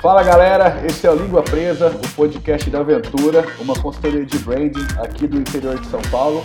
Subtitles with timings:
[0.00, 4.86] Fala galera, esse é o Língua Presa, o podcast da Aventura, uma consultoria de branding
[4.98, 6.42] aqui do interior de São Paulo.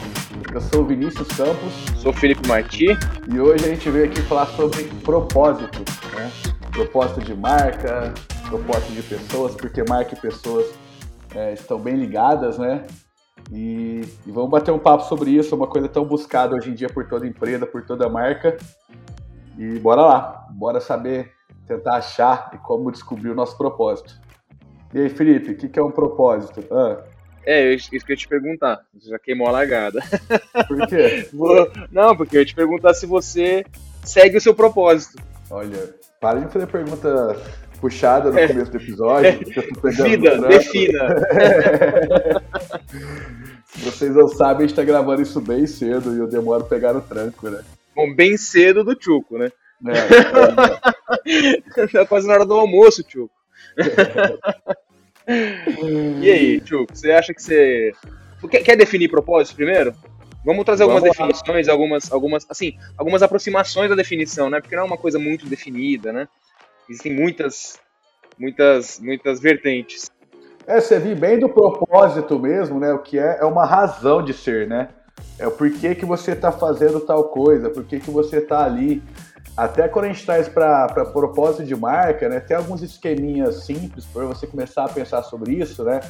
[0.54, 1.74] Eu sou o Vinícius Campos.
[2.02, 2.88] Sou o Felipe Marti.
[3.32, 5.80] E hoje a gente veio aqui falar sobre propósito,
[6.14, 6.30] né?
[6.70, 8.14] Propósito de marca,
[8.50, 10.66] propósito de pessoas, porque marca e pessoas
[11.34, 12.86] é, estão bem ligadas, né?
[13.50, 16.90] E, e, vamos bater um papo sobre isso, uma coisa tão buscada hoje em dia
[16.90, 18.58] por toda empresa, por toda marca.
[19.58, 21.35] E bora lá, bora saber,
[21.68, 24.20] tentar achar e como descobrir o nosso propósito.
[24.94, 26.64] E aí, Felipe, o que, que, é um propósito?
[26.72, 27.04] Ah.
[27.46, 28.82] É, isso que eu ia te perguntar.
[28.94, 30.00] Você já queimou a largada.
[30.68, 31.30] Por quê?
[31.92, 33.66] Não, porque eu ia te perguntar se você
[34.04, 35.22] segue o seu propósito.
[35.50, 37.36] Olha, para de fazer pergunta
[37.80, 38.48] puxada no é.
[38.48, 39.40] começo do episódio.
[40.04, 41.16] Vida, defina.
[43.68, 46.68] Se vocês não sabem, a gente tá gravando isso bem cedo e eu demoro a
[46.68, 47.62] pegar no tranco, né?
[47.94, 49.52] Bom, bem cedo do Tchuco, né?
[49.88, 53.34] É, é, tá quase na hora do almoço, Tchuco.
[55.28, 57.92] e aí, Tchuco, você acha que você.
[58.64, 59.94] Quer definir propósito primeiro?
[60.46, 64.62] Vamos trazer algumas Vamos definições, algumas, algumas, assim, algumas aproximações da definição, né?
[64.62, 66.28] Porque não é uma coisa muito definida, né?
[66.88, 67.80] Existem muitas,
[68.38, 70.12] muitas, muitas vertentes.
[70.68, 72.94] É, você viu bem do propósito mesmo, né?
[72.94, 74.90] O que é, é uma razão de ser, né?
[75.40, 79.02] É o porquê que você está fazendo tal coisa, porquê que você está ali.
[79.56, 82.40] Até quando a gente traz para propósito de marca, né?
[82.42, 86.02] Tem alguns esqueminhas simples para você começar a pensar sobre isso, né?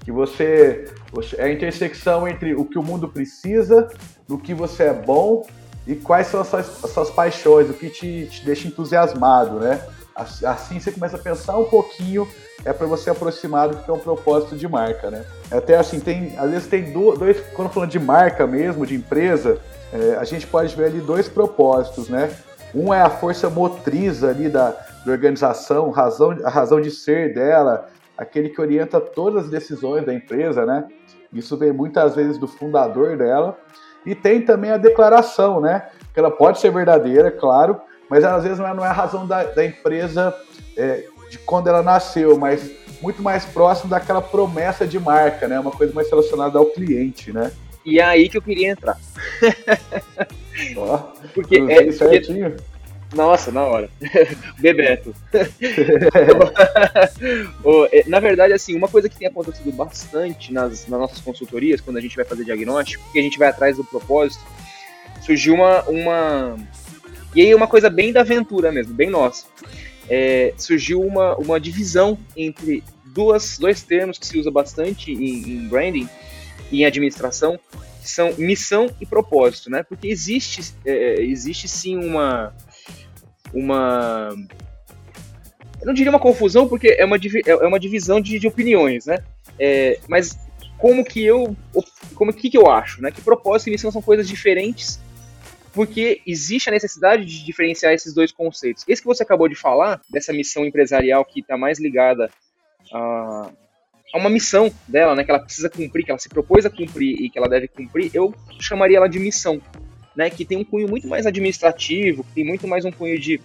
[0.00, 1.36] Que você, você.
[1.36, 3.88] É a intersecção entre o que o mundo precisa,
[4.26, 5.46] do que você é bom
[5.86, 9.80] e quais são as suas, as suas paixões, o que te, te deixa entusiasmado, né?
[10.16, 12.26] Assim você começa a pensar um pouquinho,
[12.64, 15.24] é para você aproximar do que é um propósito de marca, né?
[15.50, 19.60] Até assim, tem, às vezes tem dois, quando falando de marca mesmo, de empresa,
[19.92, 22.34] é, a gente pode ver ali dois propósitos, né?
[22.74, 27.88] Um é a força motriz ali da, da organização, razão, a razão de ser dela,
[28.16, 30.86] aquele que orienta todas as decisões da empresa, né?
[31.32, 33.58] Isso vem muitas vezes do fundador dela.
[34.04, 35.88] E tem também a declaração, né?
[36.12, 39.26] Que ela pode ser verdadeira, claro, mas às vezes não é, não é a razão
[39.26, 40.34] da, da empresa
[40.76, 42.70] é, de quando ela nasceu, mas
[43.02, 45.58] muito mais próximo daquela promessa de marca, né?
[45.58, 47.50] Uma coisa mais relacionada ao cliente, né?
[47.84, 48.98] E é aí que eu queria entrar.
[51.34, 52.50] Porque é certinho.
[52.50, 52.76] Porque...
[53.14, 53.88] Nossa, na hora.
[54.58, 55.14] Bebeto.
[57.92, 61.96] É, na verdade, assim, uma coisa que tem acontecido bastante nas, nas nossas consultorias, quando
[61.96, 64.44] a gente vai fazer diagnóstico, que a gente vai atrás do propósito,
[65.20, 66.56] surgiu uma, uma,
[67.34, 69.46] e aí uma coisa bem da aventura mesmo, bem nossa.
[70.08, 75.68] É, surgiu uma, uma divisão entre duas, dois termos que se usa bastante em, em
[75.68, 76.08] branding
[76.70, 77.58] e em administração,
[78.08, 79.82] são missão e propósito, né?
[79.82, 82.54] Porque existe, é, existe sim uma,
[83.52, 84.30] uma
[85.80, 89.06] eu não diria uma confusão porque é uma, é, é uma divisão de, de opiniões,
[89.06, 89.18] né?
[89.58, 90.38] É, mas
[90.78, 91.56] como que eu
[92.14, 93.10] como que, que eu acho, né?
[93.10, 95.00] Que propósito e missão são coisas diferentes
[95.72, 98.82] porque existe a necessidade de diferenciar esses dois conceitos.
[98.88, 102.30] Esse que você acabou de falar, dessa missão empresarial que está mais ligada
[102.90, 103.50] a,
[104.12, 107.20] a, uma missão dela, né, que ela precisa cumprir, que ela se propôs a cumprir
[107.20, 109.60] e que ela deve cumprir, eu chamaria ela de missão,
[110.16, 113.40] né, que tem um cunho muito mais administrativo, que tem muito mais um cunho de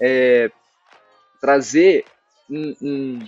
[0.00, 0.50] é,
[1.40, 2.04] trazer
[2.48, 3.18] um, um,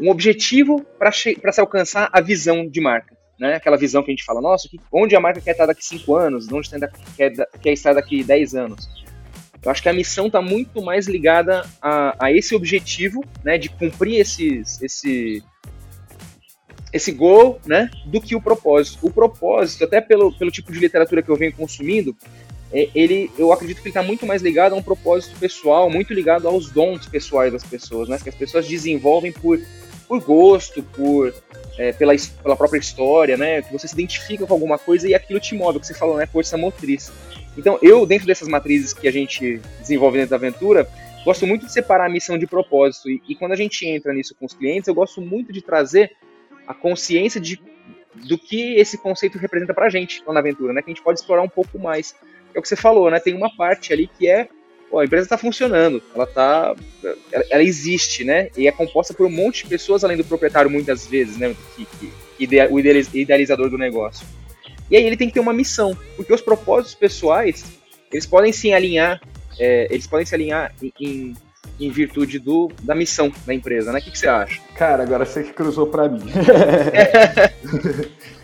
[0.00, 3.54] um objetivo para se alcançar a visão de marca né?
[3.54, 6.50] Aquela visão que a gente fala, nossa, onde a marca quer estar daqui 5 anos,
[6.50, 6.70] onde
[7.16, 8.88] quer, quer estar daqui 10 anos.
[9.62, 13.68] Eu acho que a missão está muito mais ligada a, a, esse objetivo, né, de
[13.68, 15.42] cumprir esses, esse,
[16.96, 18.98] esse goal, né, do que o propósito.
[19.06, 22.16] O propósito, até pelo, pelo tipo de literatura que eu venho consumindo,
[22.72, 26.12] é, ele, eu acredito que ele está muito mais ligado a um propósito pessoal, muito
[26.12, 29.60] ligado aos dons pessoais das pessoas, né, que as pessoas desenvolvem por,
[30.08, 31.32] por gosto, por
[31.78, 33.62] é, pela, pela própria história, né?
[33.62, 36.16] Que você se identifica com alguma coisa e aquilo te move, o que você falou,
[36.16, 36.26] né?
[36.26, 37.12] Força motriz.
[37.56, 40.88] Então, eu, dentro dessas matrizes que a gente desenvolve dentro da aventura,
[41.24, 43.10] gosto muito de separar a missão de propósito.
[43.10, 46.12] E, e quando a gente entra nisso com os clientes, eu gosto muito de trazer
[46.66, 47.60] a consciência de,
[48.14, 50.82] do que esse conceito representa pra gente lá na aventura, né?
[50.82, 52.14] Que a gente pode explorar um pouco mais.
[52.54, 53.20] É o que você falou, né?
[53.20, 54.48] Tem uma parte ali que é
[54.94, 56.74] a empresa está funcionando, ela tá,
[57.32, 58.48] ela, ela, existe, né?
[58.56, 61.54] E é composta por um monte de pessoas além do proprietário muitas vezes, né?
[61.74, 64.26] Que, que idea, o idealizador do negócio.
[64.90, 67.64] E aí ele tem que ter uma missão, porque os propósitos pessoais
[68.12, 69.20] eles podem se alinhar,
[69.58, 71.34] é, eles podem se alinhar em,
[71.78, 73.98] em, virtude do, da missão da empresa, né?
[73.98, 74.60] O que, que você acha?
[74.74, 76.22] Cara, agora você que cruzou para mim.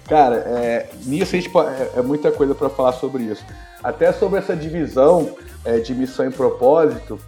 [0.08, 3.44] Cara, é, nisso a gente pode, é, é muita coisa para falar sobre isso.
[3.82, 7.18] Até sobre essa divisão é, de missão e propósito,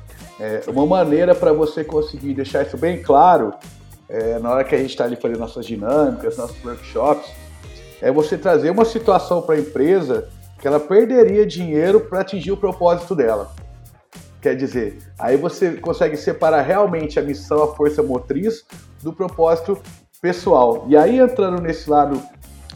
[0.40, 3.54] É, uma maneira para você conseguir deixar isso bem claro,
[4.08, 7.30] é, na hora que a gente está ali fazendo nossas dinâmicas, nossos workshops,
[8.02, 10.28] é você trazer uma situação para a empresa
[10.60, 13.52] que ela perderia dinheiro para atingir o propósito dela.
[14.44, 18.62] Quer dizer, aí você consegue separar realmente a missão, a força motriz
[19.02, 19.80] do propósito
[20.20, 20.84] pessoal.
[20.86, 22.20] E aí entrando nesse lado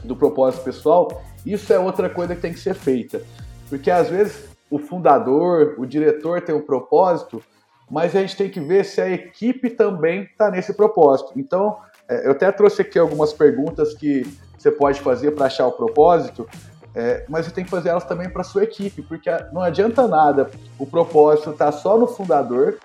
[0.03, 3.21] do propósito pessoal, isso é outra coisa que tem que ser feita.
[3.69, 7.43] Porque às vezes o fundador, o diretor tem um propósito,
[7.91, 11.35] mas a gente tem que ver se a equipe também está nesse propósito.
[11.37, 11.77] Então,
[12.09, 14.23] é, eu até trouxe aqui algumas perguntas que
[14.57, 16.49] você pode fazer para achar o propósito,
[16.95, 20.51] é, mas você tem que fazer elas também para sua equipe, porque não adianta nada
[20.79, 22.79] o propósito estar tá só no fundador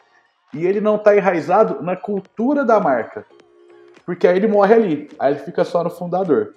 [0.54, 3.26] e ele não está enraizado na cultura da marca,
[4.06, 6.54] porque aí ele morre ali, aí ele fica só no fundador.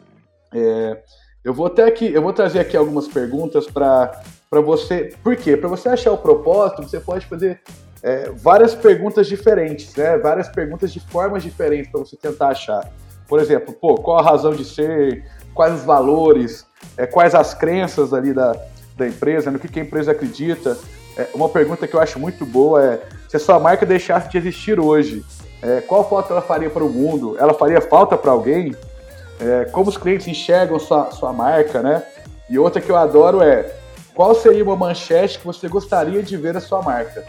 [0.53, 1.03] É,
[1.45, 4.21] eu vou até aqui, eu vou trazer aqui algumas perguntas para
[4.51, 5.15] para você.
[5.23, 5.57] Por quê?
[5.57, 7.61] Para você achar o propósito, você pode fazer
[8.03, 10.17] é, várias perguntas diferentes, né?
[10.19, 12.89] Várias perguntas de formas diferentes para você tentar achar.
[13.29, 15.25] Por exemplo, pô, qual a razão de ser?
[15.55, 16.67] Quais os valores?
[16.97, 18.55] É, quais as crenças ali da,
[18.97, 19.51] da empresa?
[19.51, 20.77] No que, que a empresa acredita?
[21.17, 24.39] É, uma pergunta que eu acho muito boa é: se a sua marca deixasse de
[24.39, 25.25] existir hoje,
[25.63, 27.37] é, qual foto ela faria para o mundo?
[27.39, 28.75] Ela faria falta para alguém?
[29.41, 32.03] É, como os clientes enxergam sua, sua marca, né?
[32.49, 33.75] E outra que eu adoro é
[34.15, 37.23] qual seria uma manchete que você gostaria de ver na sua marca?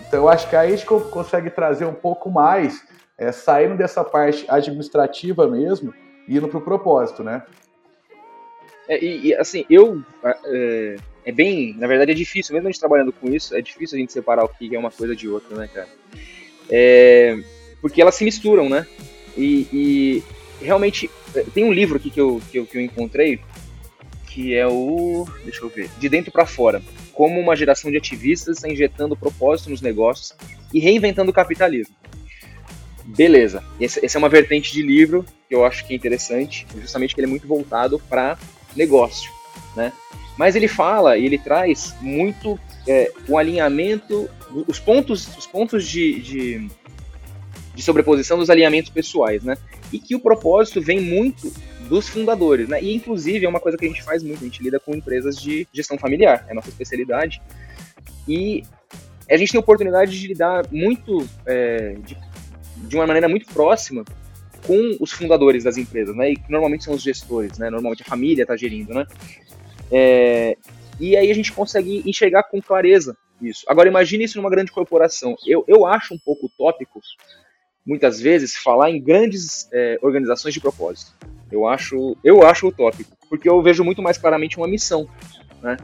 [0.00, 2.82] Então, eu acho que aí a gente consegue trazer um pouco mais,
[3.18, 5.92] é, saindo dessa parte administrativa mesmo,
[6.26, 7.42] e indo para o propósito, né?
[8.88, 10.02] É, e, e, assim, eu.
[10.24, 10.96] É,
[11.26, 11.74] é, bem.
[11.78, 14.44] Na verdade, é difícil, mesmo a gente trabalhando com isso, é difícil a gente separar
[14.44, 15.88] o que é uma coisa de outra, né, cara?
[16.70, 17.38] É,
[17.80, 18.86] porque elas se misturam, né?
[19.36, 20.22] E, e,
[20.60, 21.10] realmente.
[21.34, 23.40] É, tem um livro aqui que eu, que eu, que eu encontrei
[24.32, 25.26] que é o.
[25.44, 25.90] Deixa eu ver.
[25.98, 26.82] De dentro para fora.
[27.12, 30.32] Como uma geração de ativistas está injetando propósito nos negócios
[30.72, 31.94] e reinventando o capitalismo.
[33.04, 33.62] Beleza.
[33.78, 37.26] Essa, é uma vertente de livro que eu acho que é interessante, justamente que ele
[37.26, 38.38] é muito voltado para
[38.76, 39.30] negócio,
[39.76, 39.92] né?
[40.36, 44.28] Mas ele fala e ele traz muito é, o alinhamento,
[44.66, 46.70] os pontos, os pontos de, de,
[47.74, 49.56] de sobreposição dos alinhamentos pessoais, né?
[49.92, 51.52] E que o propósito vem muito
[51.88, 52.82] dos fundadores, né?
[52.82, 55.36] E inclusive é uma coisa que a gente faz muito, a gente lida com empresas
[55.36, 57.42] de gestão familiar, é a nossa especialidade.
[58.26, 58.62] E
[59.28, 62.16] a gente tem a oportunidade de lidar muito é, de,
[62.76, 64.04] de, uma maneira muito próxima
[64.66, 66.30] com os fundadores das empresas, né?
[66.30, 67.70] E que normalmente são os gestores, né?
[67.70, 69.06] Normalmente a família está gerindo, né?
[69.90, 70.56] É,
[71.00, 73.64] e aí a gente consegue enxergar com clareza isso.
[73.68, 75.34] Agora imagine isso numa grande corporação.
[75.46, 77.00] Eu, eu acho um pouco utópico,
[77.84, 81.12] muitas vezes, falar em grandes é, organizações de propósito.
[81.50, 85.08] Eu acho, eu acho utópico, porque eu vejo muito mais claramente uma missão,
[85.60, 85.76] né?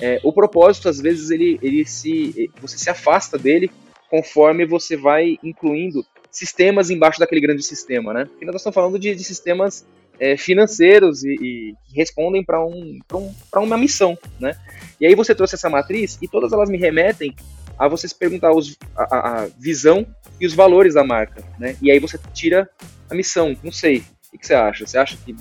[0.00, 3.70] É, o propósito, às vezes, ele, ele se, você se afasta dele
[4.08, 8.24] conforme você vai incluindo sistemas embaixo daquele grande sistema, né?
[8.24, 9.86] Porque nós estamos falando de, de sistemas
[10.18, 14.56] é, financeiros e, e, que respondem para um, um, uma missão, né?
[14.98, 17.34] E aí você trouxe essa matriz e todas elas me remetem
[17.78, 20.06] a você se perguntar os, a, a visão
[20.40, 21.76] e os valores da marca, né?
[21.82, 22.68] E aí você tira
[23.10, 24.02] a missão, não sei.
[24.32, 24.86] O que você acha?
[24.86, 25.36] Você acha que.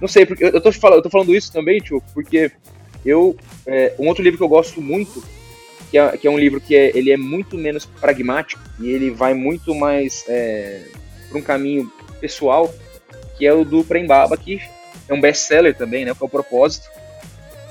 [0.00, 2.50] Não sei, porque eu tô, falando, eu tô falando isso também, tio, porque
[3.04, 3.36] eu.
[3.66, 5.22] É, um outro livro que eu gosto muito,
[5.90, 9.10] que é, que é um livro que é, ele é muito menos pragmático e ele
[9.10, 10.82] vai muito mais é,
[11.28, 11.90] para um caminho
[12.20, 12.72] pessoal,
[13.36, 14.60] que é o do Prembaba, que
[15.08, 16.14] é um best-seller também, né?
[16.14, 16.88] Que é o propósito.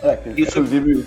[0.03, 1.05] É, que, inclusive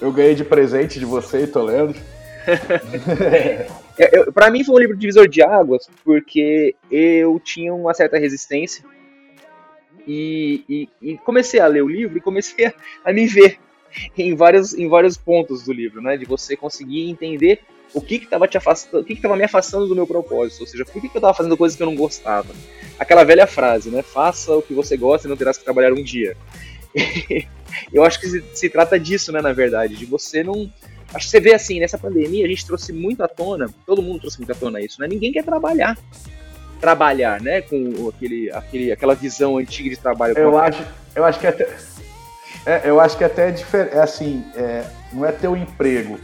[0.00, 1.94] eu ganhei de presente de você, tô lendo.
[3.98, 8.82] É, para mim foi um livro divisor de águas, porque eu tinha uma certa resistência
[10.06, 12.72] e, e, e comecei a ler o livro e comecei a,
[13.04, 13.58] a, me ver
[14.16, 16.16] em vários, em vários pontos do livro, né?
[16.16, 17.60] De você conseguir entender
[17.92, 20.84] o que estava te afastando, o que estava me afastando do meu propósito, ou seja,
[20.84, 22.54] por que, que eu estava fazendo coisas que eu não gostava.
[22.98, 24.02] Aquela velha frase, né?
[24.02, 26.36] Faça o que você gosta e não terás que trabalhar um dia.
[27.92, 29.40] eu acho que se, se trata disso, né?
[29.40, 30.70] Na verdade, de você não
[31.12, 34.20] Acho que você vê assim, nessa pandemia a gente trouxe muito à tona, todo mundo
[34.20, 35.08] trouxe muito à tona isso, né?
[35.08, 35.98] Ninguém quer trabalhar.
[36.80, 37.62] Trabalhar, né?
[37.62, 40.38] Com aquele, aquele, aquela visão antiga de trabalho.
[40.38, 41.68] Eu acho, eu acho que até.
[42.66, 43.96] É, eu acho que até é diferente.
[43.96, 46.18] É assim, é, não é ter um emprego,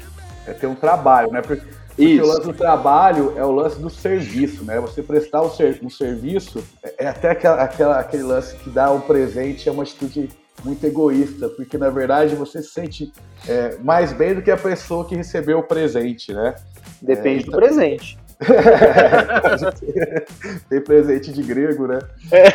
[0.47, 1.40] é ter um trabalho, né?
[1.43, 4.78] Porque, porque o lance do trabalho é o lance do serviço, né?
[4.81, 8.93] Você prestar um, ser, um serviço é, é até aquela, aquela, aquele lance que dá
[8.93, 10.28] um presente, é uma atitude
[10.64, 13.12] muito egoísta, porque na verdade você se sente
[13.49, 16.55] é, mais bem do que a pessoa que recebeu o presente, né?
[17.00, 17.52] Depende é, então...
[17.52, 18.19] do presente.
[20.69, 21.99] Tem presente de grego, né?
[22.31, 22.49] É.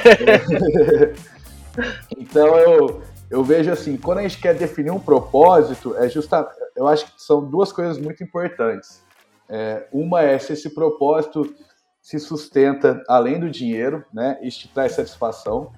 [2.18, 6.46] então eu, eu vejo assim, quando a gente quer definir um propósito, é justa,
[6.76, 9.02] eu acho que são duas coisas muito importantes.
[9.48, 11.56] É, uma é se esse propósito
[12.02, 14.38] se sustenta além do dinheiro, né?
[14.42, 15.72] Isso te traz satisfação.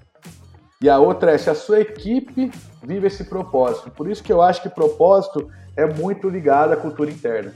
[0.82, 3.92] E a outra é se a sua equipe vive esse propósito.
[3.92, 7.54] Por isso que eu acho que propósito é muito ligado à cultura interna.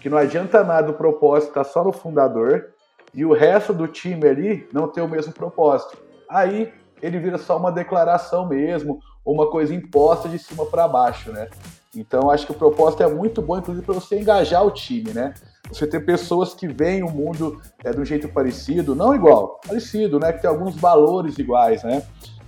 [0.00, 2.68] Que não adianta nada o propósito estar só no fundador
[3.12, 5.98] e o resto do time ali não ter o mesmo propósito.
[6.28, 11.32] Aí ele vira só uma declaração mesmo, ou uma coisa imposta de cima para baixo,
[11.32, 11.48] né?
[11.94, 15.34] Então acho que o propósito é muito bom, inclusive, para você engajar o time, né?
[15.68, 20.18] Você ter pessoas que veem o mundo é, de um jeito parecido, não igual, parecido,
[20.18, 20.32] né?
[20.32, 22.02] Que tem alguns valores iguais, né?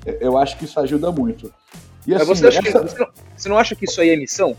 [0.07, 1.53] É, eu acho que isso ajuda muito.
[2.07, 2.63] E, assim, você, essa...
[2.63, 4.57] que, você, não, você não acha que isso aí é missão?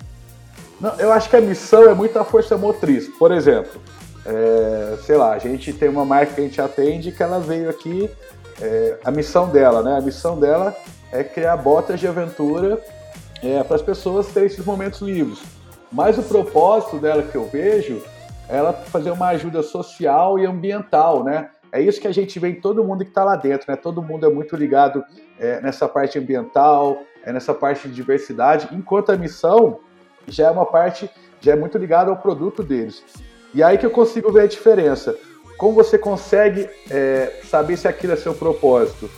[0.80, 3.08] Não, eu acho que a missão é muita força motriz.
[3.18, 3.82] Por exemplo,
[4.26, 7.70] é, sei lá, a gente tem uma marca que a gente atende que ela veio
[7.70, 8.10] aqui,
[8.62, 9.98] é, a missão dela, né?
[9.98, 10.76] A missão dela
[11.14, 12.84] é criar botas de aventura
[13.42, 15.40] é, para as pessoas terem esses momentos livres.
[15.92, 18.02] Mas o propósito dela que eu vejo
[18.50, 21.50] é ela fazer uma ajuda social e ambiental, né?
[21.72, 23.76] É isso que a gente vê em todo mundo que está lá dentro, né?
[23.76, 25.04] Todo mundo é muito ligado
[25.40, 29.80] é, nessa parte ambiental, é nessa parte de diversidade, enquanto a missão
[30.28, 33.04] já é uma parte, já é muito ligada ao produto deles.
[33.54, 35.16] E aí que eu consigo ver a diferença.
[35.58, 39.10] Como você consegue é, saber se aquilo é seu propósito?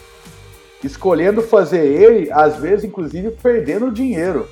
[0.86, 4.48] Escolhendo fazer ele, às vezes, inclusive, perdendo dinheiro.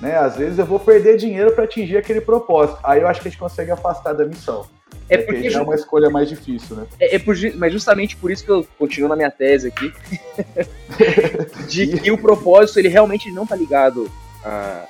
[0.00, 0.16] Né?
[0.16, 2.78] Às vezes eu vou perder dinheiro para atingir aquele propósito.
[2.82, 4.66] Aí eu acho que a gente consegue afastar da missão.
[5.08, 6.86] É porque é uma escolha mais difícil, né?
[6.98, 9.92] É, é por, mas justamente por isso que eu continuo na minha tese aqui,
[11.68, 14.10] de que o propósito ele realmente não está ligado
[14.44, 14.84] a,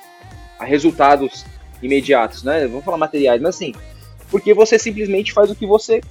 [0.59, 1.43] a resultados
[1.81, 2.67] imediatos, né?
[2.67, 3.73] Vamos falar materiais, mas assim,
[4.29, 6.01] porque você simplesmente faz o que você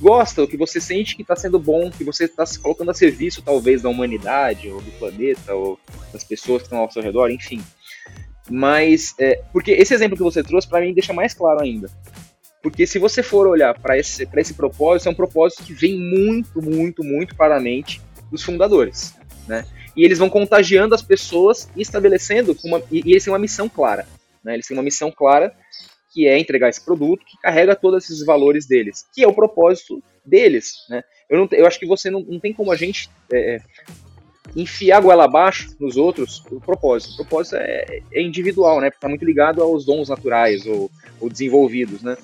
[0.00, 2.94] gosta, o que você sente que está sendo bom, que você está se colocando a
[2.94, 5.78] serviço, talvez, da humanidade, ou do planeta, ou
[6.12, 7.62] das pessoas que estão ao seu redor, enfim.
[8.48, 11.90] Mas, é, porque esse exemplo que você trouxe, para mim, deixa mais claro ainda.
[12.62, 16.60] Porque se você for olhar para esse, esse propósito, é um propósito que vem muito,
[16.60, 18.00] muito, muito para a mente
[18.30, 19.14] dos fundadores,
[19.46, 19.64] né?
[19.96, 23.68] E eles vão contagiando as pessoas e estabelecendo uma, e, e eles têm uma missão
[23.68, 24.06] clara,
[24.44, 24.54] né?
[24.54, 25.54] Eles têm uma missão clara
[26.16, 30.02] que é entregar esse produto que carrega todos esses valores deles, que é o propósito
[30.24, 31.04] deles, né?
[31.28, 33.60] Eu, não, eu acho que você não, não tem como a gente é, é
[34.56, 37.12] enfiar a goela abaixo nos outros o propósito.
[37.12, 38.88] O propósito é, é individual, né?
[38.88, 42.16] Está muito ligado aos dons naturais ou, ou desenvolvidos, né?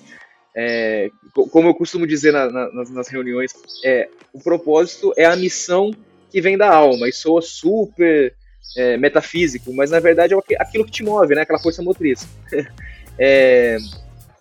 [0.56, 1.10] É,
[1.50, 3.52] como eu costumo dizer na, na, nas, reuniões,
[3.84, 5.90] é, o propósito é a missão
[6.30, 8.34] que vem da alma e soa super
[8.74, 11.42] é, metafísico, mas na verdade é aquilo que te move, né?
[11.42, 12.26] Aquela força motriz.
[13.18, 13.76] é,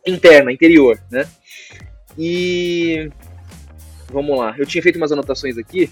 [0.06, 1.28] interna, interior, né?
[2.18, 3.10] E
[4.12, 5.92] vamos lá, eu tinha feito umas anotações aqui.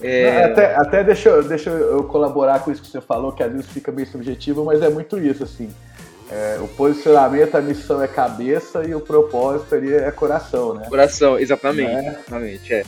[0.00, 0.44] É...
[0.44, 3.92] Até, até deixa, deixa eu colaborar com isso que você falou, que às vezes fica
[3.92, 5.70] meio subjetivo, mas é muito isso, assim.
[6.30, 10.86] É, o posicionamento, a missão é cabeça e o propósito ali é coração, né?
[10.88, 11.90] Coração, exatamente.
[11.90, 12.08] É?
[12.08, 12.84] Exatamente, é.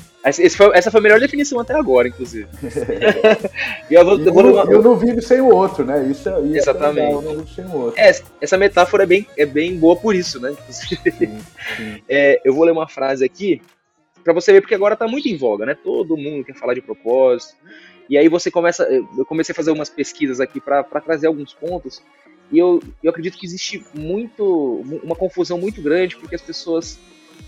[0.50, 2.48] Foi, essa foi a melhor definição até agora, inclusive.
[3.90, 6.08] e eu, vou, e vou, um, eu não vivo sem o outro, né?
[6.10, 7.00] Isso, é, isso Exatamente.
[7.00, 8.00] É legal, eu não vivo sem o outro.
[8.00, 10.56] É, essa metáfora é bem, é bem boa por isso, né?
[10.70, 10.96] Sim,
[11.76, 12.02] sim.
[12.08, 13.60] É, eu vou ler uma frase aqui
[14.24, 15.76] para você ver, porque agora tá muito em voga, né?
[15.84, 17.54] Todo mundo quer falar de propósito.
[18.08, 18.82] E aí você começa.
[19.16, 22.02] Eu comecei a fazer umas pesquisas aqui para trazer alguns pontos
[22.50, 26.98] e eu, eu acredito que existe muito uma confusão muito grande porque as pessoas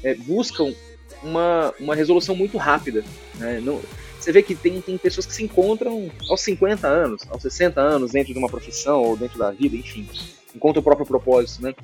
[0.03, 0.75] é, buscam
[1.23, 3.05] uma, uma resolução muito rápida.
[3.37, 3.61] Né?
[3.63, 3.81] Não,
[4.19, 8.13] você vê que tem, tem pessoas que se encontram aos 50 anos, aos 60 anos,
[8.13, 10.09] dentro de uma profissão ou dentro da vida, enfim,
[10.55, 11.63] encontram o próprio propósito.
[11.63, 11.75] Né?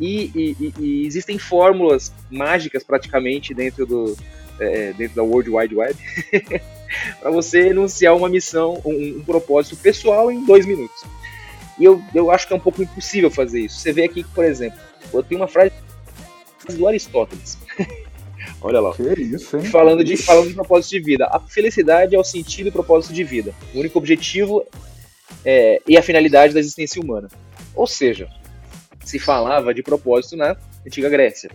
[0.00, 4.16] E, e, e existem fórmulas mágicas praticamente dentro do
[4.60, 5.96] é, dentro da World Wide Web
[7.20, 11.04] para você enunciar uma missão, um, um propósito pessoal em dois minutos.
[11.78, 13.78] E eu, eu acho que é um pouco impossível fazer isso.
[13.78, 14.78] Você vê aqui, por exemplo,
[15.12, 15.72] eu tenho uma frase
[16.70, 17.58] do Aristóteles.
[18.60, 18.92] Olha lá.
[18.92, 19.64] Que isso, hein?
[19.64, 21.26] Falando de, falando de propósito de vida.
[21.26, 23.54] A felicidade é o sentido e propósito de vida.
[23.72, 24.64] O único objetivo
[25.44, 27.28] é, e a finalidade da existência humana.
[27.74, 28.28] Ou seja,
[29.04, 31.50] se falava de propósito na antiga Grécia.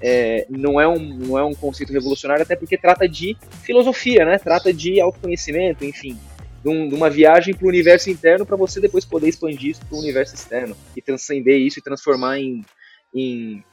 [0.00, 4.38] É, não, é um, não é um conceito revolucionário, até porque trata de filosofia, né?
[4.38, 6.18] Trata de autoconhecimento, enfim
[6.62, 10.00] de, uma viagem para o universo interno para você depois poder expandir isso para o
[10.00, 12.64] universo externo e transcender isso e transformar em,
[13.14, 13.64] em,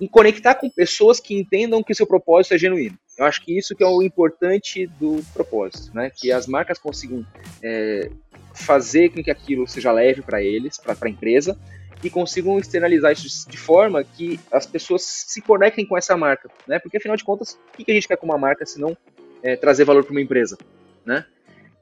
[0.00, 2.98] em, conectar com pessoas que entendam que o seu propósito é genuíno.
[3.16, 6.10] Eu acho que isso que é o importante do propósito, né?
[6.14, 7.24] Que as marcas consigam
[7.62, 8.10] é,
[8.52, 11.58] fazer com que aquilo seja leve para eles, para a empresa,
[12.04, 16.78] e consigam externalizar isso de forma que as pessoas se conectem com essa marca, né?
[16.78, 18.94] Porque afinal de contas, o que a gente quer com uma marca se não
[19.42, 20.58] é, trazer valor para uma empresa,
[21.04, 21.24] né?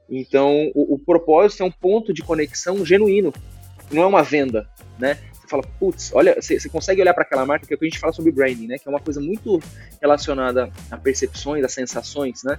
[0.08, 3.32] Então, o, o, propósito é um ponto de conexão genuíno,
[3.90, 4.68] não é uma venda,
[4.98, 5.18] né?
[5.32, 7.88] Você fala, putz, olha, você, consegue olhar para aquela marca, que é o que a
[7.88, 8.78] gente fala sobre branding, né?
[8.78, 9.60] Que é uma coisa muito
[10.00, 12.58] relacionada a percepções, a sensações, né?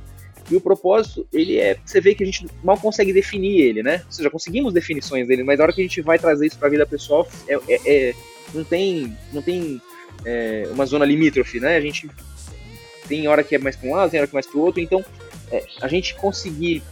[0.50, 1.78] E o propósito, ele é.
[1.84, 4.04] Você vê que a gente mal consegue definir ele, né?
[4.06, 6.68] Ou seja, conseguimos definições dele, mas na hora que a gente vai trazer isso para
[6.68, 8.16] a vida pessoal, é, é, é,
[8.54, 9.82] não tem, não tem
[10.24, 11.76] é, uma zona limítrofe, né?
[11.76, 12.10] A gente
[13.08, 14.62] tem hora que é mais para um lado, tem hora que é mais para o
[14.62, 15.04] outro, então
[15.52, 16.84] é, a gente conseguir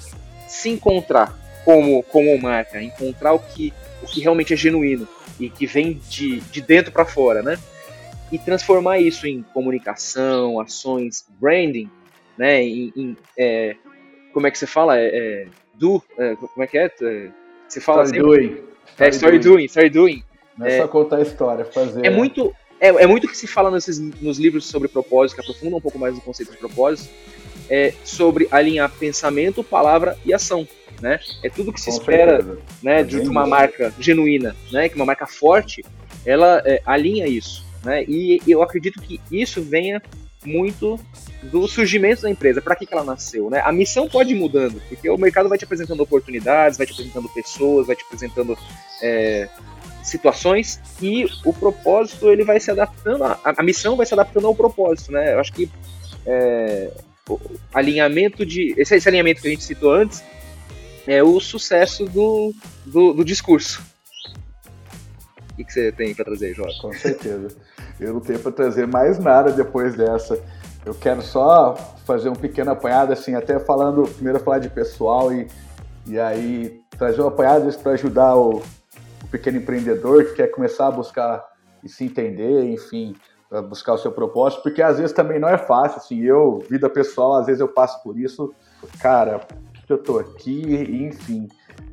[0.53, 5.07] se encontrar como, como marca, encontrar o que, o que realmente é genuíno
[5.39, 7.57] e que vem de, de dentro para fora, né?
[8.31, 11.89] E transformar isso em comunicação, ações, branding,
[12.37, 12.61] né?
[12.61, 13.75] Em, em é,
[14.31, 14.99] como é que você fala?
[14.99, 16.85] É, é do, é, como é que é?
[16.85, 17.29] é
[17.67, 18.47] você fala story sempre?
[18.47, 18.63] doing.
[18.99, 20.23] É, story doing, story doing.
[20.55, 22.05] Não é, só contar a história, fazer.
[22.05, 25.79] É muito, é, é muito que se fala nesses, nos livros sobre propósito, que aprofundam
[25.79, 27.09] um pouco mais no conceito de propósito,
[27.69, 30.67] é sobre alinhar pensamento, palavra e ação.
[31.01, 31.19] Né?
[31.43, 34.87] É tudo que se Com espera né, é de uma marca genuína, né?
[34.87, 35.83] Que uma marca forte,
[36.25, 37.65] ela é, alinha isso.
[37.83, 38.05] Né?
[38.07, 40.01] E eu acredito que isso venha
[40.45, 40.99] muito
[41.43, 43.61] do surgimento da empresa, para que, que ela nasceu, né?
[43.65, 47.29] A missão pode ir mudando, porque o mercado vai te apresentando oportunidades, vai te apresentando
[47.29, 48.57] pessoas, vai te apresentando
[49.01, 49.49] é,
[50.03, 54.55] situações e o propósito ele vai se adaptando, a, a, missão vai se adaptando ao
[54.55, 55.33] propósito, né?
[55.33, 55.69] Eu acho que
[56.25, 56.91] é,
[57.73, 60.23] alinhamento de esse, esse, alinhamento que a gente citou antes
[61.07, 62.53] é o sucesso do,
[62.85, 63.81] do, do discurso.
[65.51, 66.79] O que, você tem para trazer, Jorge?
[66.81, 67.55] Com certeza.
[67.99, 70.39] Eu não tenho para trazer mais nada depois dessa.
[70.85, 71.75] Eu quero só
[72.05, 75.47] fazer um pequeno apanhado, assim, até falando, primeiro falar de pessoal e,
[76.07, 78.61] e aí trazer um apanhado para ajudar o,
[79.23, 81.43] o, pequeno empreendedor que quer começar a buscar
[81.83, 83.15] e se entender, enfim,
[83.61, 87.35] buscar o seu propósito, porque às vezes também não é fácil, assim, eu, vida pessoal,
[87.35, 88.53] às vezes eu passo por isso,
[88.99, 89.41] cara,
[89.85, 91.47] que eu tô aqui, enfim.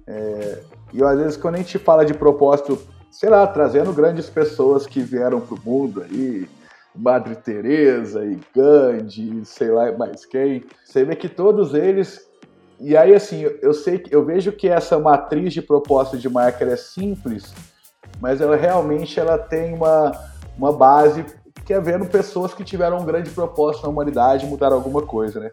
[0.07, 0.63] É,
[0.93, 2.79] e às vezes quando a gente fala de propósito,
[3.11, 6.49] sei lá, trazendo grandes pessoas que vieram pro mundo aí,
[6.95, 10.65] Madre Teresa e Gandhi, sei lá mais quem.
[10.85, 12.29] Você vê que todos eles
[12.81, 16.65] e aí assim, eu sei que eu vejo que essa matriz de propósito de marca
[16.65, 17.53] é simples,
[18.19, 20.13] mas ela realmente ela tem uma,
[20.57, 21.25] uma base
[21.71, 25.53] que é vendo pessoas que tiveram um grande propósito na humanidade mudaram alguma coisa, né?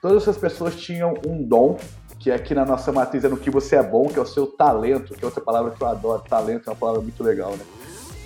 [0.00, 1.76] Todas essas pessoas tinham um dom,
[2.20, 4.46] que aqui na nossa matriz é no que você é bom, que é o seu
[4.46, 6.22] talento, que é outra palavra que eu adoro.
[6.22, 7.64] Talento é uma palavra muito legal, né?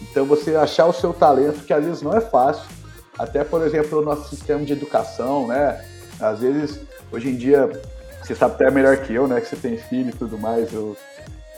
[0.02, 2.68] Então você achar o seu talento, que às vezes não é fácil,
[3.18, 5.82] até por exemplo o nosso sistema de educação, né?
[6.20, 6.78] Às vezes,
[7.10, 7.70] hoje em dia,
[8.22, 9.40] você sabe até melhor que eu, né?
[9.40, 10.70] Que você tem filho e tudo mais.
[10.74, 10.94] Eu,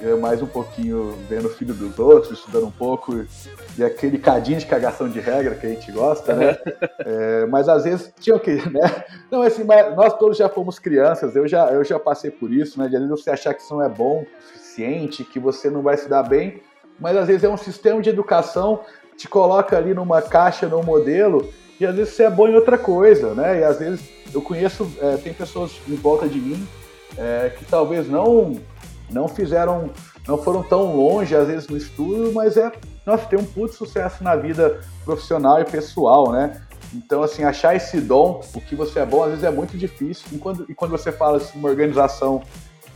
[0.02, 3.24] eu mais um pouquinho vendo o filho dos outros, estudando um pouco,
[3.78, 6.58] e aquele cadinho de cagação de regra que a gente gosta, né?
[7.06, 9.04] é, mas às vezes tinha o que, né?
[9.30, 12.80] Não, assim, mas nós todos já fomos crianças, eu já, eu já passei por isso,
[12.80, 12.88] né?
[12.88, 15.82] De às vezes você achar que isso não é bom o suficiente, que você não
[15.82, 16.60] vai se dar bem,
[16.98, 18.80] mas às vezes é um sistema de educação
[19.16, 22.76] te coloca ali numa caixa, num modelo, e às vezes você é bom em outra
[22.76, 23.60] coisa, né?
[23.60, 24.02] E às vezes
[24.34, 26.66] eu conheço, é, tem pessoas em volta de mim
[27.16, 28.58] é, que talvez não
[29.10, 29.90] não fizeram,
[30.26, 32.70] não foram tão longe às vezes no estudo, mas é,
[33.06, 36.62] nossa, tem um puto sucesso na vida profissional e pessoal, né?
[36.94, 40.26] Então, assim, achar esse dom, o que você é bom, às vezes é muito difícil.
[40.32, 42.42] E quando, e quando você fala assim, uma organização,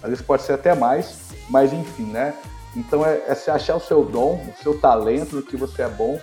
[0.02, 2.34] às vezes pode ser até mais, mas enfim, né?
[2.76, 5.88] Então é, é se achar o seu dom, o seu talento, o que você é
[5.88, 6.20] bom,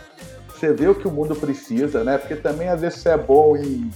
[0.48, 2.18] você vê o que o mundo precisa, né?
[2.18, 3.90] Porque também às vezes você é bom em,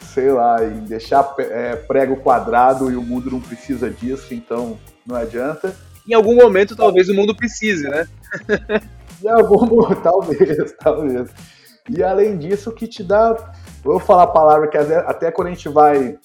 [0.00, 5.16] sei lá, em deixar é, prego quadrado e o mundo não precisa disso, então não
[5.16, 5.74] adianta.
[6.08, 8.06] Em algum momento talvez o mundo precise, né?
[9.22, 11.30] em algum talvez, talvez.
[11.88, 13.52] E além disso, o que te dá.
[13.82, 16.18] Vou falar a palavra que até quando a gente vai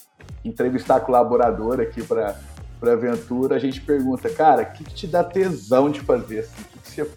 [0.44, 2.36] entrevistar colaborador aqui para
[2.82, 6.40] para aventura, a gente pergunta, cara, o que, que, te dá tesão de fazer?
[6.40, 6.62] Assim?
[6.62, 7.10] O que, que você,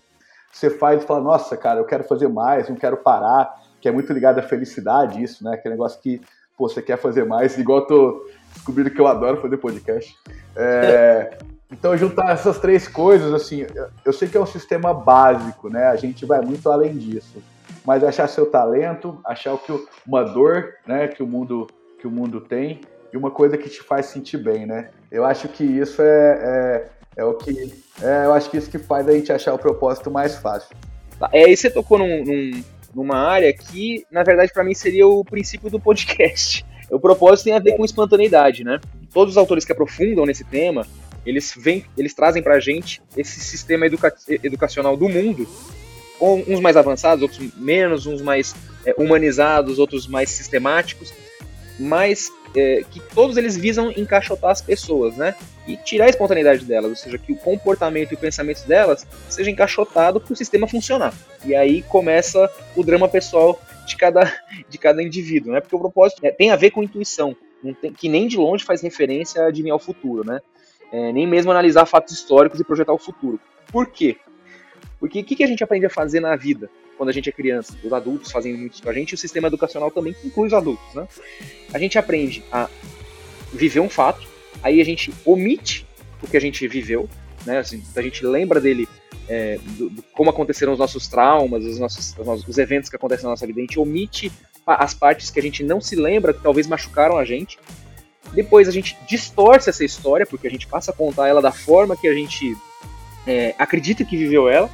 [0.54, 3.52] você faz e fala, nossa, cara, eu quero fazer mais, não quero parar,
[3.82, 5.56] que é muito ligado à felicidade, isso, né?
[5.56, 6.22] Aquele negócio que,
[6.56, 10.16] pô, você quer fazer mais, igual eu tô descobrindo que eu adoro fazer podcast.
[10.56, 11.36] É,
[11.72, 13.66] então, juntar essas três coisas, assim,
[14.04, 15.88] eu sei que é um sistema básico, né?
[15.88, 17.42] A gente vai muito além disso.
[17.84, 19.72] Mas achar seu talento, achar o que
[20.08, 21.68] uma dor, né, que o mundo
[22.00, 24.90] que o mundo tem e uma coisa que te faz sentir bem, né?
[25.12, 26.86] Eu acho que isso é,
[27.18, 27.74] é, é o que.
[28.02, 30.76] É, eu acho que isso que faz a gente achar o propósito mais fácil.
[31.18, 35.08] Tá, é, aí você tocou num, num, numa área que, na verdade, para mim seria
[35.08, 36.66] o princípio do podcast.
[36.92, 38.80] O propósito tem a ver com espontaneidade, né?
[39.12, 40.86] Todos os autores que aprofundam nesse tema,
[41.26, 45.48] eles vêm, eles trazem pra gente esse sistema educa educacional do mundo,
[46.22, 51.14] uns mais avançados, outros menos, uns mais é, humanizados, outros mais sistemáticos,
[51.80, 55.36] mas é, que todos eles visam encaixotar as pessoas, né?
[55.68, 59.50] e tirar a espontaneidade delas, ou seja, que o comportamento e o pensamento delas seja
[59.50, 61.14] encaixotado para o sistema funcionar.
[61.44, 64.32] E aí começa o drama pessoal de cada,
[64.70, 65.62] de cada indivíduo, né?
[65.62, 67.36] Porque o propósito é, tem a ver com intuição,
[67.82, 70.40] tem, que nem de longe faz referência a adivinhar o futuro, né?
[70.92, 73.40] É, nem mesmo analisar fatos históricos e projetar o futuro.
[73.72, 74.18] Por quê?
[75.00, 77.32] Porque o que, que a gente aprende a fazer na vida quando a gente é
[77.32, 77.76] criança?
[77.84, 80.48] Os adultos fazem muito isso com a gente e o sistema educacional também, que inclui
[80.48, 81.08] os adultos, né?
[81.74, 82.70] A gente aprende a
[83.54, 84.26] viver um fato,
[84.64, 85.86] aí a gente omite
[86.22, 87.10] o que a gente viveu,
[87.46, 87.60] né?
[87.60, 88.88] Assim, a gente lembra dele,
[89.28, 92.16] é, do, do, como aconteceram os nossos traumas, os nossos,
[92.48, 94.32] os eventos que acontecem na nossa vida, a gente omite
[94.66, 97.60] as partes que a gente não se lembra, que talvez machucaram a gente.
[98.36, 101.96] Depois a gente distorce essa história, porque a gente passa a contar ela da forma
[101.96, 102.56] que a gente
[103.26, 104.70] é, acredita que viveu ela,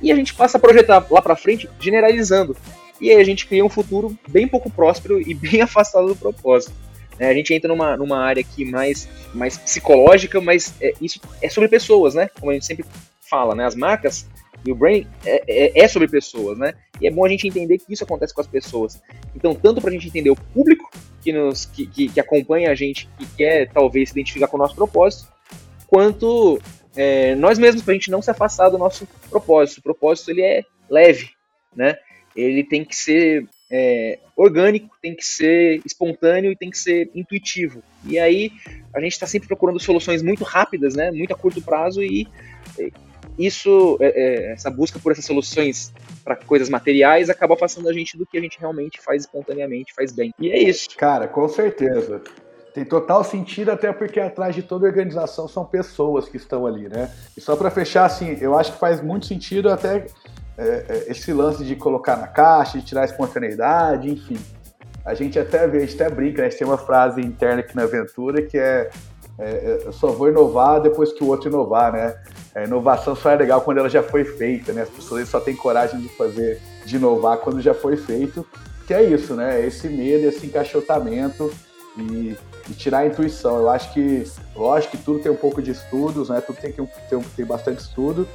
[0.00, 2.56] e a gente passa a projetar lá para frente, generalizando.
[3.00, 6.72] E aí a gente cria um futuro bem pouco próspero e bem afastado do propósito.
[7.18, 11.48] É, a gente entra numa, numa área aqui mais, mais psicológica, mas é, isso é
[11.48, 12.28] sobre pessoas, né?
[12.40, 12.84] Como a gente sempre
[13.28, 13.64] fala, né?
[13.64, 14.26] As marcas
[14.66, 16.74] e o branding é, é, é, sobre pessoas, né?
[17.00, 19.00] E é bom a gente entender que isso acontece com as pessoas.
[19.36, 20.90] Então, tanto para a gente entender o público
[21.24, 24.60] que, nos, que, que, que, acompanha a gente, que quer talvez se identificar com o
[24.60, 25.32] nosso propósito,
[25.86, 26.60] quanto
[26.94, 29.78] é, nós mesmos, para a gente não se afastar do nosso propósito.
[29.78, 31.30] O propósito ele é leve,
[31.74, 31.96] né?
[32.36, 37.82] Ele tem que ser é, orgânico, tem que ser espontâneo e tem que ser intuitivo.
[38.04, 38.52] E aí
[38.92, 42.28] a gente está sempre procurando soluções muito rápidas, né, muito a curto prazo e
[43.38, 45.92] isso, é, é, essa busca por essas soluções
[46.24, 50.10] para coisas materiais acaba afastando a gente do que a gente realmente faz espontaneamente, faz
[50.10, 50.34] bem.
[50.40, 50.88] E é isso.
[50.96, 52.22] Cara, com certeza.
[52.72, 57.08] Tem total sentido, até porque atrás de toda organização são pessoas que estão ali, né?
[57.36, 60.06] E só para fechar, assim, eu acho que faz muito sentido até
[60.58, 64.38] é, é, esse lance de colocar na caixa, de tirar a espontaneidade, enfim.
[65.04, 66.48] A gente até vê, a gente até brinca, né?
[66.48, 68.90] a gente tem uma frase interna aqui na aventura que é,
[69.38, 72.16] é, é eu só vou inovar depois que o outro inovar, né?
[72.54, 74.82] A inovação só é legal quando ela já foi feita, né?
[74.82, 78.46] As pessoas só têm coragem de fazer, de inovar quando já foi feito,
[78.86, 79.66] que é isso, né?
[79.66, 81.52] Esse medo, esse encaixotamento
[81.98, 82.36] e,
[82.70, 83.58] e, tirar a intuição.
[83.58, 86.40] Eu acho que, lógico que tudo tem um pouco de estudos, né?
[86.40, 88.28] Tudo tem que ter, tem bastante estudo,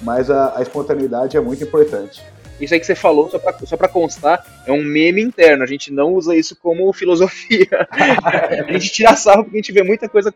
[0.00, 2.24] mas a, a espontaneidade é muito importante.
[2.60, 5.62] Isso aí que você falou, só pra, só pra constar, é um meme interno.
[5.62, 7.68] A gente não usa isso como filosofia.
[7.90, 10.34] a gente tira sarro porque a gente vê muita coisa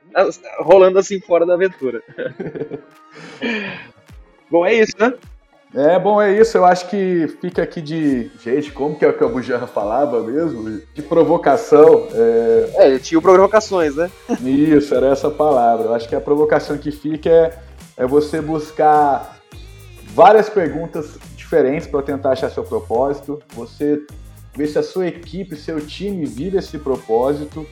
[0.59, 2.03] rolando assim fora da aventura.
[4.51, 5.15] Bom, é isso, né?
[5.73, 6.57] É, bom, é isso.
[6.57, 8.29] Eu acho que fica aqui de.
[8.43, 10.81] Gente, como que é o que a Bujanra falava mesmo?
[10.93, 12.09] De provocação.
[12.13, 12.95] É...
[12.95, 14.11] é, tinha provocações, né?
[14.43, 15.87] Isso, era essa palavra.
[15.87, 17.59] Eu acho que a provocação que fica é,
[17.99, 19.39] é você buscar
[20.13, 21.17] várias perguntas
[21.51, 23.43] diferentes para tentar achar seu propósito.
[23.55, 24.07] Você
[24.57, 27.67] ver se a sua equipe, seu time vive esse propósito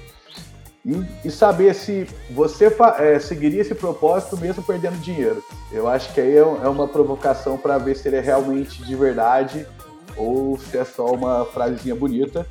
[0.85, 5.43] e, e saber se você é, seguiria esse propósito mesmo perdendo dinheiro.
[5.71, 8.97] Eu acho que aí é, é uma provocação para ver se ele é realmente de
[8.97, 9.65] verdade
[10.17, 12.45] ou se é só uma frasezinha bonita.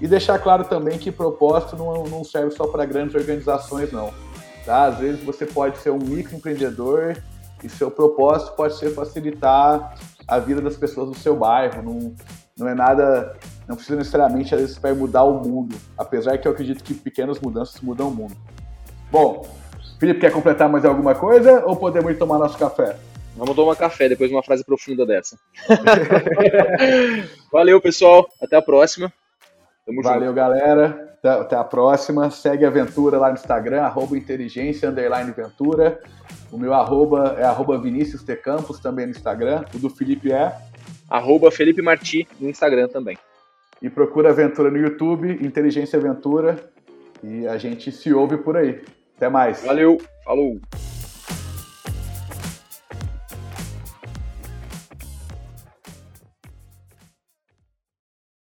[0.00, 4.12] E deixar claro também que propósito não, não serve só para grandes organizações, não.
[4.64, 4.84] Tá?
[4.84, 7.16] Às vezes você pode ser um microempreendedor
[7.62, 9.94] e seu propósito pode ser facilitar
[10.32, 11.82] a vida das pessoas do seu bairro.
[11.82, 12.14] Não,
[12.56, 13.36] não é nada,
[13.68, 17.38] não precisa necessariamente às vezes para mudar o mundo, apesar que eu acredito que pequenas
[17.40, 18.36] mudanças mudam o mundo.
[19.10, 19.46] Bom,
[19.98, 22.96] Felipe, quer completar mais alguma coisa ou podemos tomar nosso café?
[23.36, 25.38] Vamos tomar café depois de uma frase profunda dessa.
[27.50, 28.26] Valeu, pessoal.
[28.42, 29.12] Até a próxima.
[29.86, 30.34] Tamo Valeu, junto.
[30.34, 31.16] galera.
[31.18, 32.30] Até, até, a próxima.
[32.30, 36.00] Segue a aventura lá no Instagram, arroba inteligência, underline ventura.
[36.50, 38.36] O meu arroba é arroba Vinícius T.
[38.36, 39.64] Campos, também no Instagram.
[39.74, 40.52] O do Felipe é?
[41.08, 43.16] Arroba Felipe Marti no Instagram também.
[43.80, 46.56] E procura Aventura no YouTube, Inteligência Aventura.
[47.22, 48.82] E a gente se ouve por aí.
[49.16, 49.62] Até mais.
[49.64, 50.60] Valeu, falou.